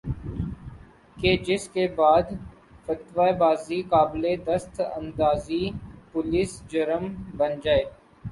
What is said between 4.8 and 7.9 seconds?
اندازیِ police جرم بن جائے